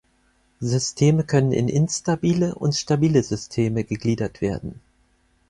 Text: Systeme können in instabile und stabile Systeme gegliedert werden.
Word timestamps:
Systeme 0.61 1.23
können 1.25 1.51
in 1.51 1.67
instabile 1.69 2.55
und 2.55 2.73
stabile 2.73 3.21
Systeme 3.21 3.83
gegliedert 3.83 4.41
werden. 4.41 4.81